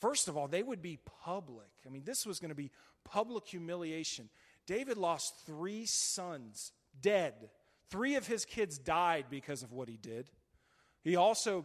[0.00, 1.70] First of all, they would be public.
[1.86, 2.70] I mean, this was going to be
[3.04, 4.28] public humiliation.
[4.66, 7.50] David lost three sons, dead.
[7.90, 10.30] Three of his kids died because of what he did.
[11.02, 11.64] He also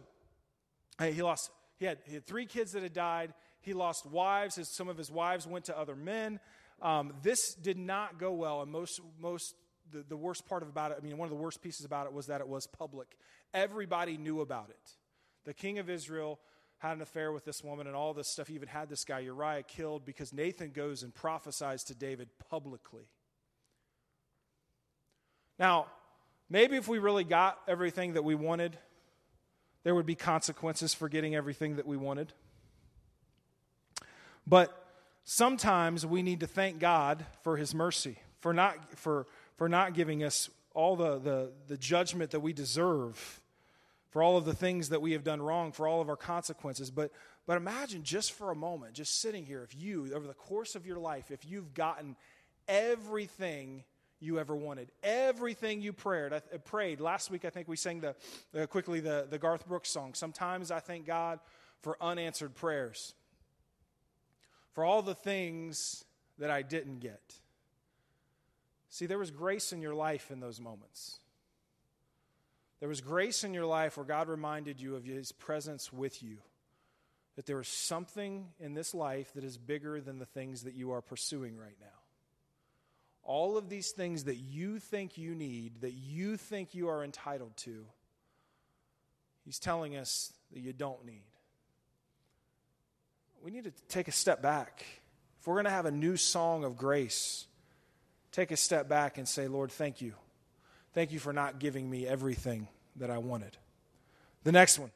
[1.00, 3.32] he lost he had, he had three kids that had died.
[3.62, 4.56] He lost wives.
[4.56, 6.38] His, some of his wives went to other men.
[6.82, 9.54] Um, this did not go well, and most most
[9.92, 12.06] the, the worst part of about it, I mean, one of the worst pieces about
[12.06, 13.16] it was that it was public.
[13.52, 14.90] Everybody knew about it.
[15.44, 16.38] The king of Israel
[16.78, 18.48] had an affair with this woman and all this stuff.
[18.48, 23.04] He even had this guy, Uriah, killed because Nathan goes and prophesies to David publicly.
[25.58, 25.86] Now,
[26.48, 28.78] maybe if we really got everything that we wanted,
[29.82, 32.32] there would be consequences for getting everything that we wanted.
[34.46, 34.79] But
[35.30, 40.24] sometimes we need to thank God for his mercy, for not, for, for not giving
[40.24, 43.40] us all the, the, the judgment that we deserve
[44.08, 46.90] for all of the things that we have done wrong, for all of our consequences.
[46.90, 47.12] But,
[47.46, 50.84] but imagine just for a moment, just sitting here, if you, over the course of
[50.84, 52.16] your life, if you've gotten
[52.66, 53.84] everything
[54.18, 56.32] you ever wanted, everything you prayed.
[56.32, 57.44] I, prayed last week.
[57.44, 60.14] I think we sang the quickly the, the Garth Brooks song.
[60.14, 61.38] Sometimes I thank God
[61.82, 63.14] for unanswered prayers,
[64.72, 66.04] for all the things
[66.38, 67.34] that I didn't get.
[68.88, 71.18] See, there was grace in your life in those moments.
[72.80, 76.38] There was grace in your life where God reminded you of his presence with you.
[77.36, 80.92] That there is something in this life that is bigger than the things that you
[80.92, 81.86] are pursuing right now.
[83.22, 87.56] All of these things that you think you need, that you think you are entitled
[87.58, 87.84] to,
[89.44, 91.29] he's telling us that you don't need.
[93.42, 94.84] We need to take a step back.
[95.40, 97.46] If we're going to have a new song of grace,
[98.32, 100.12] take a step back and say, Lord, thank you.
[100.92, 103.56] Thank you for not giving me everything that I wanted.
[104.44, 104.90] The next one.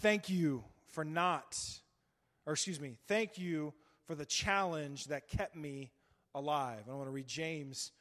[0.00, 1.58] thank you for not,
[2.46, 5.90] or excuse me, thank you for the challenge that kept me
[6.34, 6.82] alive.
[6.88, 7.92] I want to read James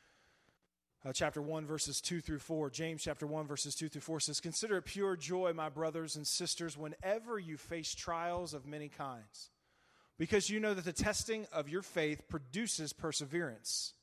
[1.06, 2.70] uh, chapter 1, verses 2 through 4.
[2.72, 6.26] James chapter 1, verses 2 through 4 says, Consider it pure joy, my brothers and
[6.26, 9.52] sisters, whenever you face trials of many kinds,
[10.18, 13.94] because you know that the testing of your faith produces perseverance.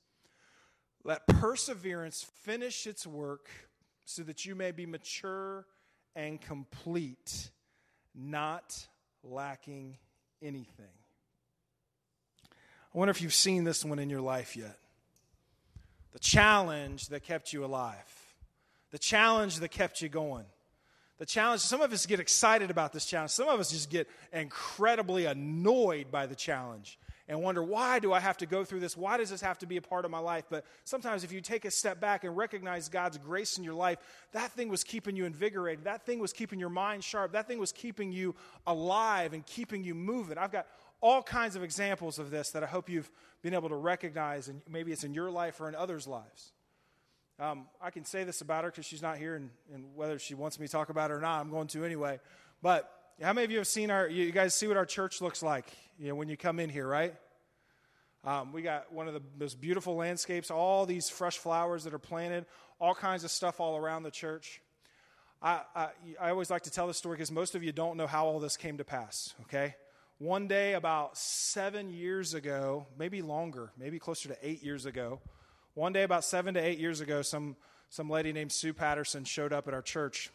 [1.03, 3.49] Let perseverance finish its work
[4.05, 5.67] so that you may be mature
[6.15, 7.51] and complete,
[8.15, 8.87] not
[9.25, 9.97] lacking
[10.41, 10.87] anything.
[12.95, 14.79] I wonder if you've seen this one in your life yet
[16.13, 17.97] the challenge that kept you alive,
[18.91, 20.47] the challenge that kept you going.
[21.19, 23.31] The challenge, some of us get excited about this challenge.
[23.31, 26.99] Some of us just get incredibly annoyed by the challenge
[27.29, 28.97] and wonder, why do I have to go through this?
[28.97, 30.47] Why does this have to be a part of my life?
[30.51, 33.99] But sometimes, if you take a step back and recognize God's grace in your life,
[34.33, 35.85] that thing was keeping you invigorated.
[35.85, 37.33] That thing was keeping your mind sharp.
[37.33, 38.35] That thing was keeping you
[38.67, 40.37] alive and keeping you moving.
[40.39, 40.67] I've got
[41.03, 43.11] all kinds of examples of this that I hope you've
[43.43, 46.53] been able to recognize, and maybe it's in your life or in others' lives.
[47.39, 50.35] Um, I can say this about her because she's not here, and, and, whether she
[50.35, 52.21] wants me to talk about it or not, I'm going to anyway.
[52.63, 52.89] But
[53.21, 55.67] how many of you have seen our, you guys see what our church looks like
[55.99, 57.15] you know, when you come in here, right?
[58.25, 61.99] Um, we got one of the most beautiful landscapes, all these fresh flowers that are
[61.99, 62.47] planted,
[62.81, 64.61] all kinds of stuff all around the church.
[65.43, 65.89] I, I,
[66.21, 68.39] I always like to tell this story because most of you don't know how all
[68.39, 69.75] this came to pass, okay?
[70.23, 75.19] One day, about seven years ago, maybe longer, maybe closer to eight years ago,
[75.75, 77.57] one day, about seven to eight years ago, some,
[77.91, 80.31] some lady named Sue Patterson showed up at our church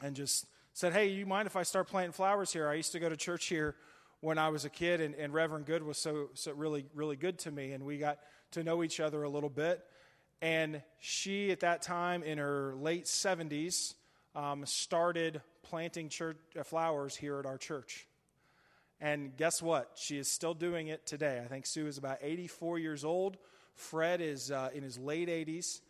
[0.00, 2.70] and just said, Hey, you mind if I start planting flowers here?
[2.70, 3.76] I used to go to church here
[4.20, 7.38] when I was a kid, and, and Reverend Good was so, so really, really good
[7.40, 8.20] to me, and we got
[8.52, 9.84] to know each other a little bit.
[10.40, 13.92] And she, at that time, in her late 70s,
[14.34, 18.06] um, started planting church, uh, flowers here at our church.
[19.00, 19.92] And guess what?
[19.94, 21.40] She is still doing it today.
[21.44, 23.36] I think Sue is about 84 years old.
[23.74, 25.80] Fred is uh, in his late 80s.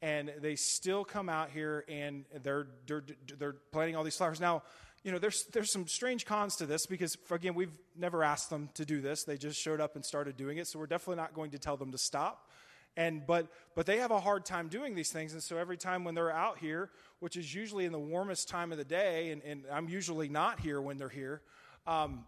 [0.00, 3.04] And they still come out here and they're, they're,
[3.38, 4.40] they're planting all these flowers.
[4.40, 4.62] Now,
[5.02, 8.70] you know, there's, there's some strange cons to this because, again, we've never asked them
[8.74, 9.24] to do this.
[9.24, 10.66] They just showed up and started doing it.
[10.66, 12.50] So we're definitely not going to tell them to stop.
[12.96, 15.32] And, but, but they have a hard time doing these things.
[15.32, 18.72] And so every time when they're out here, which is usually in the warmest time
[18.72, 21.42] of the day, and, and I'm usually not here when they're here,
[21.86, 22.24] um,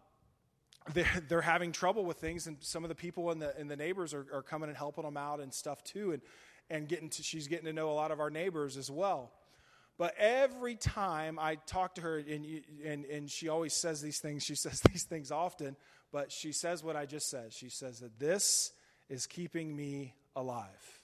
[0.94, 3.76] they're, they're having trouble with things, and some of the people in the, in the
[3.76, 6.12] neighbors are, are coming and helping them out and stuff too.
[6.12, 6.22] And,
[6.70, 9.30] and getting to, she's getting to know a lot of our neighbors as well.
[9.98, 14.44] But every time I talk to her, and, and, and she always says these things,
[14.44, 15.76] she says these things often,
[16.12, 17.52] but she says what I just said.
[17.52, 18.72] She says that this
[19.08, 21.00] is keeping me alive.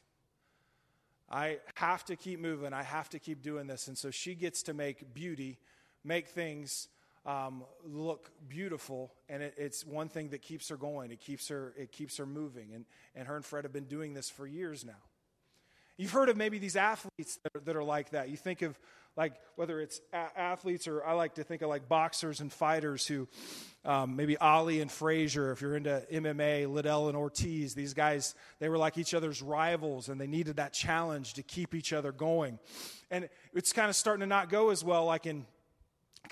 [1.31, 2.75] I have to keep moving.
[2.75, 3.89] I have to keep doing this.
[3.89, 5.59] And so she gets to make beauty,
[6.05, 6.89] make things
[7.25, 11.11] um, look beautiful, and it, it's one thing that keeps her going.
[11.11, 12.73] It keeps her, it keeps her moving.
[12.75, 14.93] And, and her and Fred have been doing this for years now.
[15.97, 18.29] You've heard of maybe these athletes that are, that are like that.
[18.29, 18.79] You think of
[19.17, 23.07] like whether it's a- athletes or I like to think of like boxers and fighters
[23.07, 23.29] who
[23.85, 28.69] um, maybe Ali and Frazier, if you're into MMA, Liddell and Ortiz, these guys, they
[28.69, 32.59] were like each other's rivals and they needed that challenge to keep each other going.
[33.11, 35.45] And it's kind of starting to not go as well like in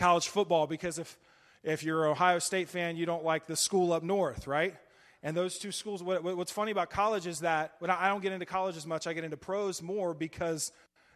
[0.01, 1.19] college football because if,
[1.63, 4.75] if you're an Ohio State fan, you don't like the school up north, right?
[5.23, 8.33] And those two schools, what, what's funny about college is that when I don't get
[8.33, 10.73] into college as much, I get into pros more because,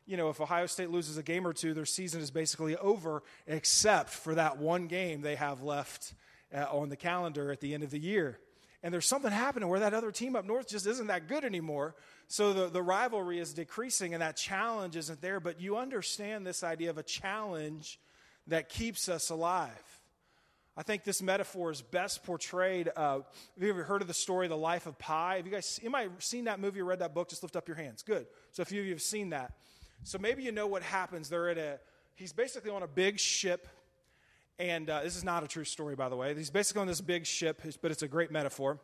[0.07, 3.23] you know, if Ohio State loses a game or two, their season is basically over,
[3.47, 6.13] except for that one game they have left
[6.55, 8.39] uh, on the calendar at the end of the year.
[8.83, 11.95] And there's something happening where that other team up north just isn't that good anymore.
[12.29, 15.41] So the, the rivalry is decreasing and that challenge isn't there.
[15.41, 17.99] But you understand this idea of a challenge
[18.49, 19.71] that keeps us alive.
[20.77, 22.91] I think this metaphor is best portrayed.
[22.95, 23.25] Uh, have
[23.63, 25.37] you ever heard of the story, The Life of Pi?
[25.37, 27.29] Have you guys might seen that movie or read that book?
[27.29, 28.03] Just lift up your hands.
[28.03, 28.27] Good.
[28.51, 29.53] So a few of you have seen that.
[30.03, 31.29] So maybe you know what happens.
[31.29, 31.79] They're at a,
[32.17, 33.69] he's basically on a big ship.
[34.59, 36.35] And uh, this is not a true story, by the way.
[36.35, 38.81] He's basically on this big ship, but it's a great metaphor.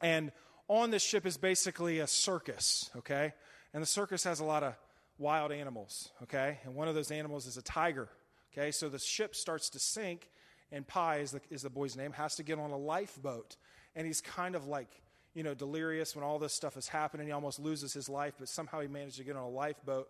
[0.00, 0.30] And
[0.68, 3.32] on this ship is basically a circus, okay?
[3.74, 4.74] And the circus has a lot of
[5.18, 6.58] wild animals, okay?
[6.64, 8.08] And one of those animals is a tiger.
[8.52, 10.28] Okay, so the ship starts to sink,
[10.70, 13.56] and Pi is the, is the boy's name, has to get on a lifeboat.
[13.96, 14.88] And he's kind of like,
[15.34, 17.26] you know, delirious when all this stuff is happening.
[17.26, 20.08] He almost loses his life, but somehow he managed to get on a lifeboat.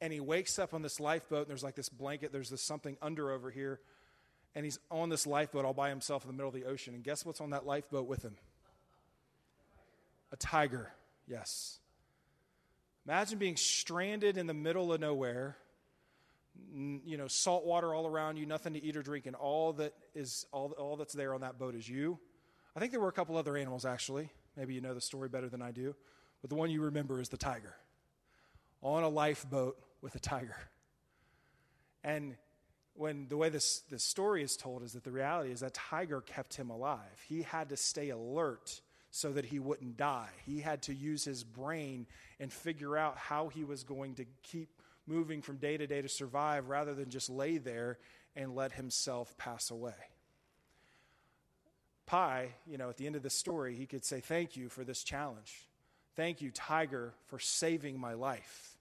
[0.00, 2.96] And he wakes up on this lifeboat, and there's like this blanket, there's this something
[3.02, 3.80] under over here.
[4.54, 6.94] And he's on this lifeboat all by himself in the middle of the ocean.
[6.94, 8.36] And guess what's on that lifeboat with him?
[10.30, 10.92] A tiger,
[11.26, 11.78] yes.
[13.06, 15.56] Imagine being stranded in the middle of nowhere
[16.74, 19.92] you know, salt water all around you, nothing to eat or drink, and all that
[20.14, 22.18] is all, all that's there on that boat is you.
[22.74, 24.30] I think there were a couple other animals actually.
[24.56, 25.94] Maybe you know the story better than I do,
[26.40, 27.74] but the one you remember is the tiger
[28.82, 30.56] on a lifeboat with a tiger.
[32.04, 32.34] And
[32.94, 36.20] when the way this, this story is told is that the reality is that tiger
[36.20, 37.22] kept him alive.
[37.26, 40.30] He had to stay alert so that he wouldn't die.
[40.44, 42.06] He had to use his brain
[42.40, 46.08] and figure out how he was going to keep moving from day to day to
[46.08, 47.98] survive rather than just lay there
[48.36, 49.94] and let himself pass away.
[52.06, 54.84] Pi, you know, at the end of the story, he could say, Thank you for
[54.84, 55.68] this challenge.
[56.14, 58.76] Thank you, Tiger, for saving my life,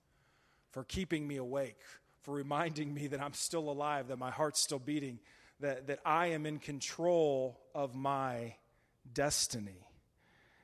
[0.72, 1.80] for keeping me awake,
[2.24, 5.20] for reminding me that I'm still alive, that my heart's still beating,
[5.62, 8.56] that, that I am in control of my
[9.14, 9.88] destiny.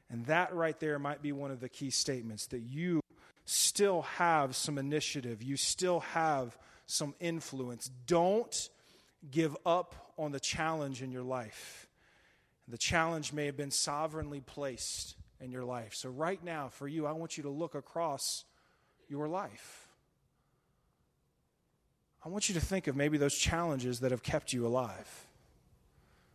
[0.09, 3.01] And that right there might be one of the key statements that you
[3.49, 7.89] still have some initiative, you still have some influence.
[8.05, 8.69] Don't
[9.31, 11.87] give up on the challenge in your life.
[12.67, 15.95] The challenge may have been sovereignly placed in your life.
[15.95, 18.43] So, right now, for you, I want you to look across
[19.07, 19.87] your life.
[22.25, 25.25] I want you to think of maybe those challenges that have kept you alive.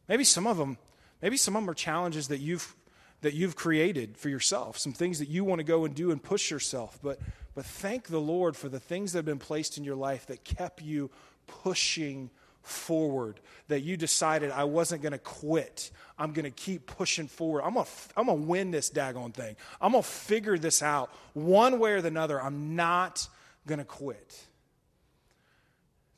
[0.09, 0.79] Maybe some of them,
[1.21, 2.75] maybe some of them are challenges that you've
[3.23, 6.23] that you've created for yourself, some things that you want to go and do and
[6.23, 6.99] push yourself.
[7.03, 7.19] But
[7.55, 10.45] but thank the Lord for the things that have been placed in your life that
[10.45, 11.11] kept you
[11.47, 12.31] pushing
[12.63, 15.91] forward, that you decided I wasn't going to quit.
[16.19, 17.63] I'm going to keep pushing forward.
[17.63, 19.57] I'm going to I'm to win this daggone thing.
[19.81, 22.41] I'm going to figure this out one way or the other.
[22.41, 23.27] I'm not
[23.67, 24.41] going to quit.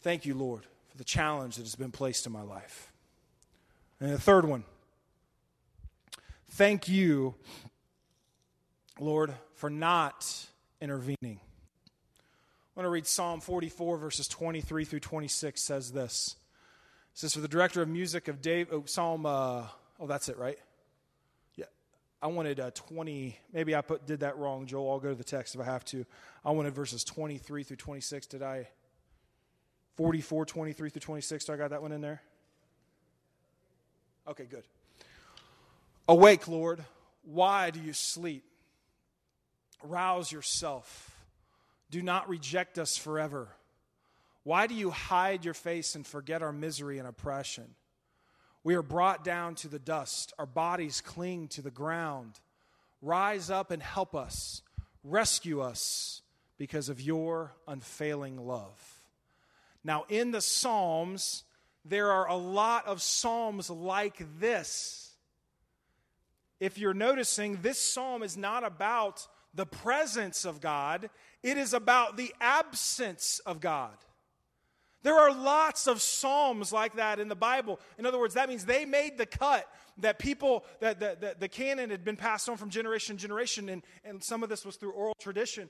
[0.00, 2.92] Thank you, Lord, for the challenge that has been placed in my life.
[4.00, 4.64] And the third one.
[6.54, 7.34] Thank you,
[9.00, 10.46] Lord, for not
[10.80, 11.16] intervening.
[11.24, 16.36] I want to read Psalm 44, verses 23 through 26 says this.
[17.12, 19.64] It says, For the director of music of Dave, oh, Psalm, uh,
[19.98, 20.56] oh, that's it, right?
[21.56, 21.64] Yeah.
[22.22, 24.92] I wanted uh, 20, maybe I put, did that wrong, Joel.
[24.92, 26.06] I'll go to the text if I have to.
[26.44, 28.28] I wanted verses 23 through 26.
[28.28, 28.68] Did I?
[29.96, 31.46] 44, 23 through 26.
[31.46, 32.22] Do I got that one in there?
[34.28, 34.62] Okay, good.
[36.08, 36.84] Awake, Lord.
[37.22, 38.44] Why do you sleep?
[39.82, 41.10] Rouse yourself.
[41.90, 43.48] Do not reject us forever.
[44.42, 47.74] Why do you hide your face and forget our misery and oppression?
[48.62, 52.40] We are brought down to the dust, our bodies cling to the ground.
[53.00, 54.62] Rise up and help us,
[55.02, 56.22] rescue us
[56.58, 59.02] because of your unfailing love.
[59.82, 61.44] Now, in the Psalms,
[61.84, 65.03] there are a lot of Psalms like this.
[66.64, 71.10] If you're noticing, this psalm is not about the presence of God,
[71.42, 73.92] it is about the absence of God.
[75.02, 77.78] There are lots of psalms like that in the Bible.
[77.98, 81.48] In other words, that means they made the cut that people, that, that, that the
[81.48, 84.76] canon had been passed on from generation to generation, and, and some of this was
[84.76, 85.68] through oral tradition.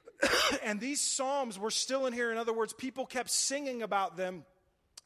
[0.64, 2.32] and these psalms were still in here.
[2.32, 4.44] In other words, people kept singing about them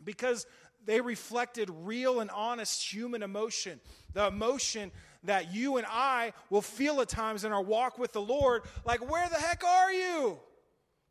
[0.02, 0.46] because
[0.86, 3.80] they reflected real and honest human emotion.
[4.14, 4.92] The emotion
[5.26, 9.08] that you and I will feel at times in our walk with the Lord like,
[9.10, 10.38] where the heck are you?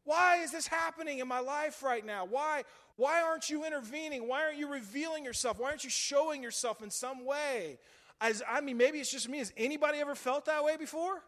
[0.04, 2.26] Why is this happening in my life right now?
[2.26, 2.64] Why,
[2.96, 4.28] why aren't you intervening?
[4.28, 5.60] Why aren't you revealing yourself?
[5.60, 7.80] Why aren't you showing yourself in some way?
[8.22, 9.40] As, I mean, maybe it's just me.
[9.40, 11.24] Has anybody ever felt that way before?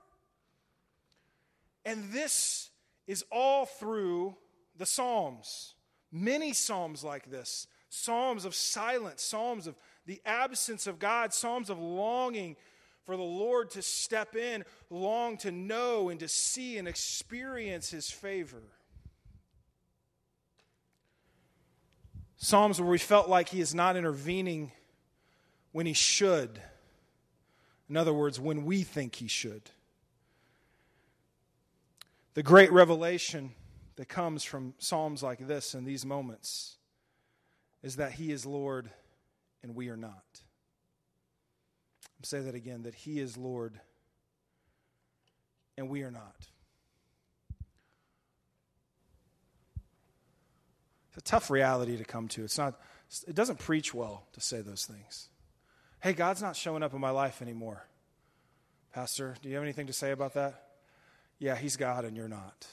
[1.86, 2.70] And this
[3.08, 4.36] is all through
[4.78, 5.74] the Psalms.
[6.12, 11.80] Many Psalms like this Psalms of silence, Psalms of the absence of God, Psalms of
[11.80, 12.56] longing
[13.08, 18.12] for the Lord to step in, long to know and to see and experience His
[18.12, 18.62] favor.
[22.36, 24.74] Psalms where we felt like He is not intervening
[25.72, 26.62] when He should.
[27.90, 29.72] In other words, when we think He should.
[32.34, 33.54] The great revelation
[33.96, 36.76] that comes from Psalms like this in these moments
[37.82, 38.90] is that He is Lord
[39.64, 40.42] and we are not.
[42.24, 43.80] Say that again that He is Lord
[45.78, 46.48] and we are not.
[51.10, 52.44] It's a tough reality to come to.
[52.44, 52.80] It's not,
[53.28, 55.30] it doesn't preach well to say those things.
[56.00, 57.86] Hey, God's not showing up in my life anymore.
[58.94, 60.64] Pastor, do you have anything to say about that?
[61.40, 62.68] Yeah, He's God and you're not.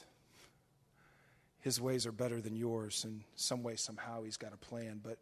[1.59, 3.03] His ways are better than yours.
[3.05, 5.01] In some way, somehow, He's got a plan.
[5.03, 5.17] But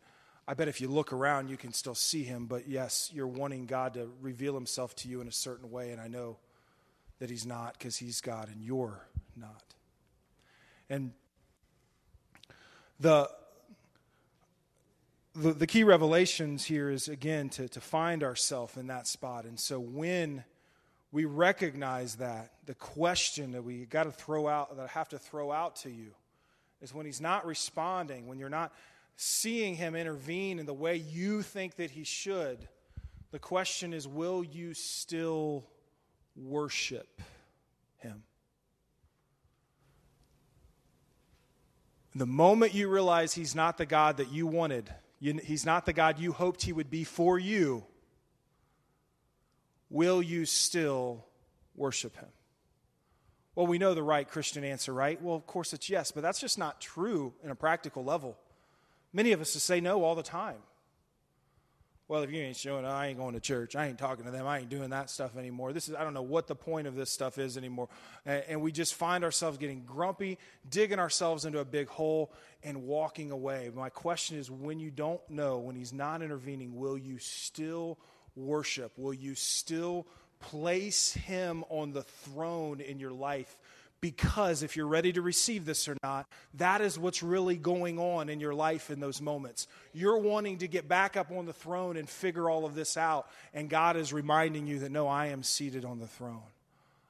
[0.48, 3.66] I bet if you look around, you can still see him, but yes, you're wanting
[3.66, 6.38] God to reveal himself to you in a certain way, and I know
[7.20, 9.64] that he's not because he's God and you're not.
[10.89, 11.14] And
[13.00, 13.30] The,
[15.36, 19.46] the, the key revelations here is, again, to, to find ourselves in that spot.
[19.46, 20.46] And so when
[21.12, 25.20] we recognize that, the question that we got to throw out, that I have to
[25.20, 26.12] throw out to you,
[26.82, 28.72] is when he's not responding, when you're not
[29.16, 32.68] seeing him intervene in the way you think that he should,
[33.32, 35.66] the question is will you still
[36.36, 37.22] worship
[37.97, 38.24] him?
[42.16, 46.20] The moment you realize he's not the God that you wanted, he's not the God
[46.20, 47.86] you hoped he would be for you,
[49.89, 51.26] will you still
[51.76, 52.30] worship him?
[53.55, 55.22] Well, we know the right Christian answer, right?
[55.22, 58.38] Well, of course it's yes, but that's just not true in a practical level.
[59.14, 60.57] Many of us say no all the time.
[62.09, 63.78] Well, if you ain't showing, I ain't going to church.
[63.78, 64.45] I ain't talking to them.
[64.45, 65.72] I ain't doing that stuff anymore.
[65.72, 67.88] This is I don't know what the point of this stuff is anymore.
[68.26, 70.38] And, and we just find ourselves getting grumpy,
[70.70, 73.72] digging ourselves into a big hole, and walking away.
[73.74, 77.97] My question is, when you don't know, when He's not intervening, will you still
[78.36, 78.91] worship?
[78.97, 80.05] Will you still
[80.41, 83.55] place Him on the throne in your life?
[84.04, 88.28] Because if you're ready to receive this or not, that is what's really going on
[88.28, 89.66] in your life in those moments.
[89.93, 93.30] You're wanting to get back up on the throne and figure all of this out,
[93.54, 96.43] and God is reminding you that no, I am seated on the throne.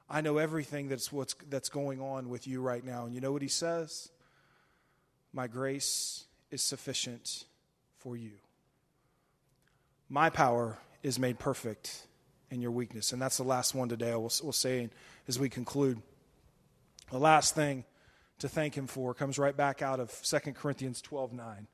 [0.08, 3.06] I know everything that's what's that's going on with you right now.
[3.06, 4.12] And you know what he says?
[5.32, 7.42] My grace is sufficient
[7.98, 8.34] for you.
[10.08, 12.06] My power is made perfect
[12.52, 13.12] in your weakness.
[13.12, 14.12] And that's the last one today.
[14.12, 14.90] We'll, we'll say
[15.26, 16.00] as we conclude.
[17.10, 17.84] The last thing
[18.38, 21.66] to thank him for comes right back out of 2 Corinthians 12 9.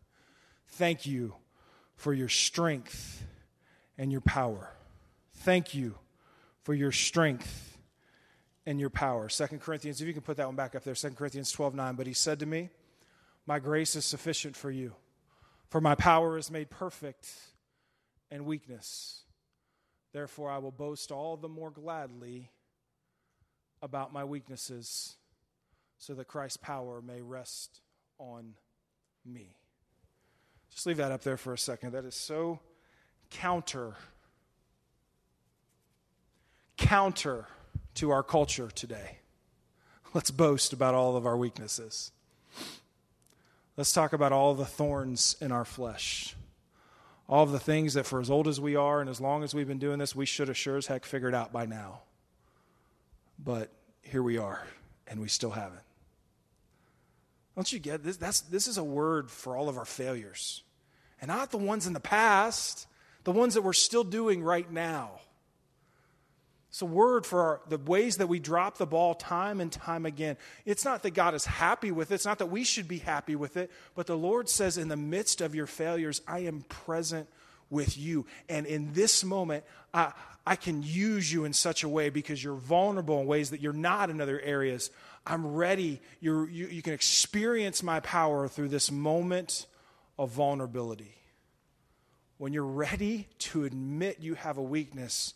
[0.69, 1.35] Thank you
[1.97, 3.23] for your strength
[3.99, 4.71] and your power.
[5.35, 5.99] Thank you
[6.63, 7.79] for your strength
[8.67, 9.29] and your power.
[9.29, 11.95] 2 Corinthians, if you can put that one back up there, 2 Corinthians 12 9.
[11.95, 12.71] But he said to me,
[13.47, 14.95] My grace is sufficient for you,
[15.69, 17.31] for my power is made perfect
[18.31, 19.23] in weakness.
[20.13, 22.51] Therefore, I will boast all the more gladly
[23.81, 25.17] about my weaknesses
[26.01, 27.83] so that Christ's power may rest
[28.19, 28.55] on
[29.25, 29.55] me.
[30.73, 31.93] Just leave that up there for a second.
[31.93, 32.59] That is so
[33.31, 33.95] counter
[36.79, 37.47] counter
[37.95, 39.19] to our culture today.
[40.15, 42.11] Let's boast about all of our weaknesses.
[43.77, 46.35] Let's talk about all the thorns in our flesh.
[47.29, 49.55] All of the things that, for as old as we are and as long as
[49.55, 52.01] we've been doing this, we should have sure as heck figured out by now.
[53.39, 53.71] But
[54.03, 54.67] here we are,
[55.07, 55.83] and we still haven't.
[57.55, 58.17] Don't you get this?
[58.17, 60.63] That's, this is a word for all of our failures.
[61.21, 62.87] And not the ones in the past,
[63.25, 65.21] the ones that we're still doing right now.
[66.71, 70.07] It's a word for our, the ways that we drop the ball time and time
[70.07, 70.37] again.
[70.65, 72.15] It's not that God is happy with it.
[72.15, 73.73] It's not that we should be happy with it.
[73.97, 77.29] But the Lord says, in the midst of your failures, I am present
[77.71, 78.27] with you.
[78.49, 79.65] And in this moment,
[79.95, 80.13] I,
[80.47, 83.73] I can use you in such a way because you're vulnerable in ways that you're
[83.73, 84.91] not in other areas.
[85.27, 86.01] I'm ready.
[86.21, 89.67] You're, you, you can experience my power through this moment
[90.19, 91.15] of vulnerability.
[92.39, 95.35] When you're ready to admit you have a weakness,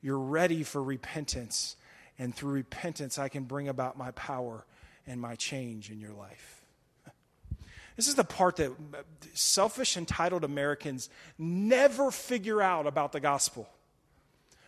[0.00, 1.76] you're ready for repentance.
[2.18, 4.64] And through repentance, I can bring about my power
[5.06, 6.63] and my change in your life.
[7.96, 8.72] This is the part that
[9.34, 13.68] selfish, entitled Americans never figure out about the gospel.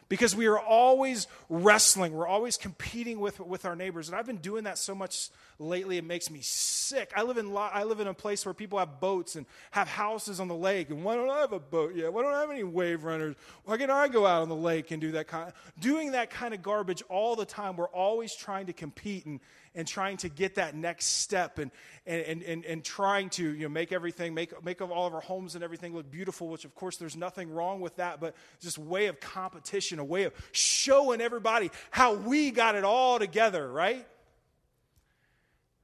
[0.08, 4.08] Because we are always wrestling we're always competing with, with our neighbors.
[4.08, 7.12] And i've been doing that so much lately it makes me sick.
[7.16, 10.38] I live in i live in a place where people have boats and have houses
[10.38, 10.90] on the lake.
[10.90, 12.12] And why don't i have a boat yet?
[12.12, 13.34] Why don't i have any wave runners?
[13.64, 16.30] Why can't i go out on the lake and do that kind of, doing that
[16.30, 17.76] kind of garbage all the time?
[17.76, 19.40] We're always trying to compete and
[19.76, 21.70] and trying to get that next step and,
[22.06, 25.54] and, and, and trying to you know, make everything, make, make all of our homes
[25.54, 29.06] and everything look beautiful, which of course there's nothing wrong with that, but just way
[29.06, 34.06] of competition, a way of showing everybody how we got it all together, right?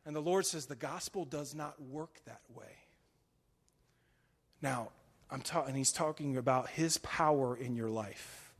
[0.07, 2.65] And the Lord says the gospel does not work that way.
[4.63, 4.89] Now,
[5.31, 8.53] I'm talking, and he's talking about his power in your life.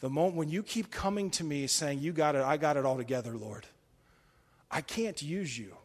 [0.00, 2.84] The moment when you keep coming to me saying, You got it, I got it
[2.84, 3.66] all together, Lord.
[4.72, 5.76] I can't use you.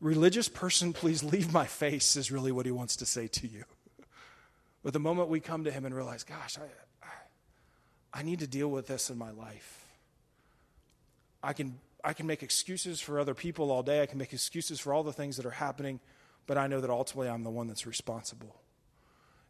[0.00, 3.64] Religious person, please leave my face, is really what he wants to say to you.
[4.82, 8.46] But the moment we come to him and realize, gosh, I, I, I need to
[8.46, 9.84] deal with this in my life.
[11.42, 14.02] I can, I can make excuses for other people all day.
[14.02, 16.00] I can make excuses for all the things that are happening,
[16.46, 18.56] but I know that ultimately I'm the one that's responsible.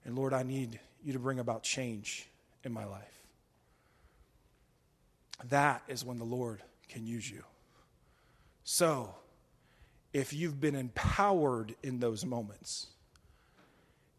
[0.05, 2.29] And Lord, I need you to bring about change
[2.65, 3.03] in my life.
[5.45, 7.45] That is when the Lord can use you.
[8.69, 9.15] So,
[10.13, 12.89] if you've been empowered in those moments.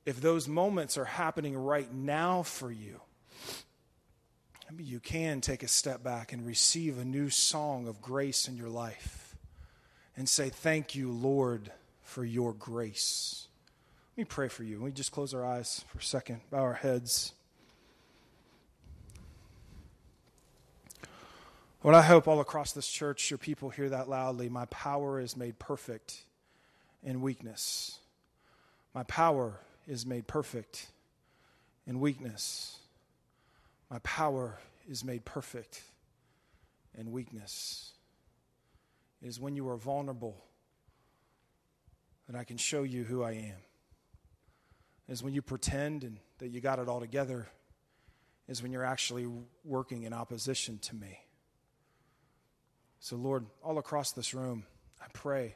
[0.06, 3.02] If those moments are happening right now for you,
[4.72, 8.56] maybe you can take a step back and receive a new song of grace in
[8.56, 9.36] your life
[10.16, 11.70] and say, Thank you, Lord,
[12.02, 13.48] for your grace.
[14.16, 14.78] Let me pray for you.
[14.78, 17.34] Let me just close our eyes for a second, bow our heads.
[21.88, 24.50] Lord, I hope all across this church your people hear that loudly.
[24.50, 26.26] My power is made perfect
[27.02, 28.00] in weakness.
[28.94, 30.88] My power is made perfect
[31.86, 32.80] in weakness.
[33.90, 35.82] My power is made perfect
[36.94, 37.94] in weakness.
[39.22, 40.44] It is when you are vulnerable
[42.30, 43.62] that I can show you who I am.
[45.08, 47.48] It is when you pretend and that you got it all together,
[48.50, 49.26] is when you're actually
[49.64, 51.20] working in opposition to me.
[53.00, 54.64] So, Lord, all across this room,
[55.02, 55.56] I pray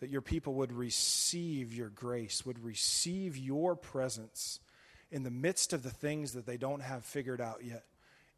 [0.00, 4.58] that your people would receive your grace, would receive your presence
[5.12, 7.84] in the midst of the things that they don't have figured out yet,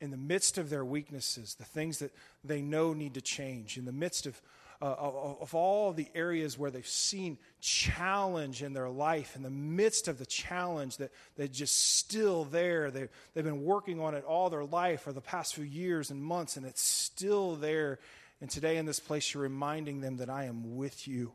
[0.01, 2.13] in the midst of their weaknesses, the things that
[2.43, 4.43] they know need to change, in the midst of,
[4.83, 9.49] uh, of, of all the areas where they've seen challenge in their life, in the
[9.49, 12.91] midst of the challenge that they're just still there.
[12.91, 16.23] They, they've been working on it all their life or the past few years and
[16.23, 18.01] months, and it's still there
[18.41, 21.33] and today in this place, you're reminding them that I am with you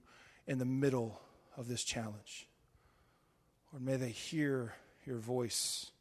[0.48, 1.20] in the middle
[1.58, 2.48] of this challenge.
[3.74, 4.74] Or may they hear
[5.06, 5.92] your voice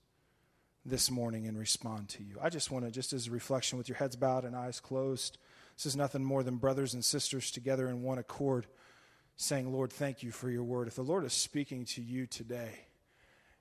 [0.84, 2.36] this morning and respond to you.
[2.42, 5.38] I just want to, just as a reflection with your heads bowed and eyes closed,
[5.76, 8.66] this is nothing more than brothers and sisters together in one accord
[9.36, 10.88] saying, Lord, thank you for your word.
[10.88, 12.86] If the Lord is speaking to you today,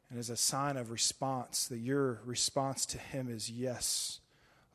[0.10, 4.20] and as a sign of response, that your response to him is, Yes,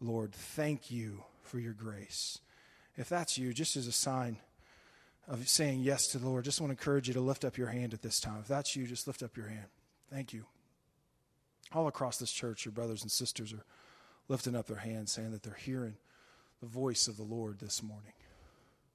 [0.01, 2.39] Lord, thank you for your grace.
[2.97, 4.37] If that's you, just as a sign
[5.29, 7.69] of saying yes to the Lord, just want to encourage you to lift up your
[7.69, 8.39] hand at this time.
[8.41, 9.67] If that's you, just lift up your hand.
[10.11, 10.45] Thank you.
[11.73, 13.65] All across this church, your brothers and sisters are
[14.29, 15.97] lifting up their hands, saying that they're hearing
[16.61, 18.13] the voice of the Lord this morning.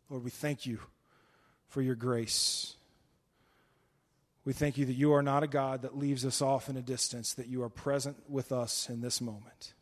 [0.10, 0.80] Lord, we thank you
[1.70, 2.76] for your grace.
[4.46, 6.82] We thank you that you are not a God that leaves us off in a
[6.82, 9.74] distance, that you are present with us in this moment.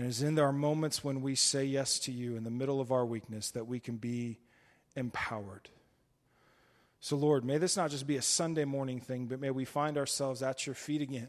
[0.00, 2.90] And it's in our moments when we say yes to you in the middle of
[2.90, 4.38] our weakness that we can be
[4.96, 5.68] empowered.
[7.00, 9.98] So, Lord, may this not just be a Sunday morning thing, but may we find
[9.98, 11.28] ourselves at your feet again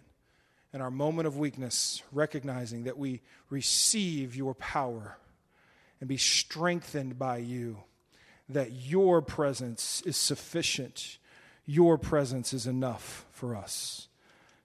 [0.73, 3.19] in our moment of weakness, recognizing that we
[3.49, 5.17] receive your power
[5.99, 7.79] and be strengthened by you,
[8.47, 11.17] that your presence is sufficient,
[11.65, 14.07] your presence is enough for us.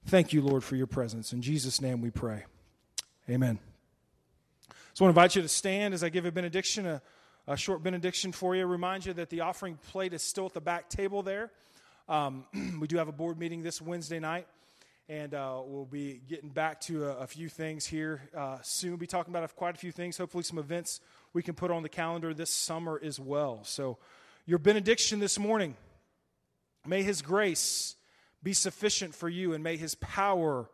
[0.05, 1.33] Thank you, Lord, for your presence.
[1.33, 2.45] In Jesus' name we pray.
[3.29, 3.59] Amen.
[4.97, 7.03] So I want to invite you to stand as I give a benediction, a,
[7.47, 8.65] a short benediction for you.
[8.65, 11.51] Remind you that the offering plate is still at the back table there.
[12.09, 12.47] Um,
[12.81, 14.47] we do have a board meeting this Wednesday night,
[15.07, 18.93] and uh, we'll be getting back to a, a few things here uh, soon.
[18.93, 21.03] We'll be talking about quite a few things, hopefully, some events
[21.35, 23.65] we can put on the calendar this summer as well.
[23.65, 23.99] So,
[24.47, 25.77] your benediction this morning
[26.87, 27.97] may His grace
[28.43, 30.71] be sufficient for you, and may His power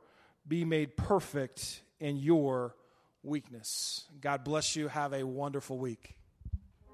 [0.46, 2.76] be made perfect in your
[3.22, 4.04] weakness.
[4.20, 4.88] God bless you.
[4.88, 6.16] Have a wonderful week.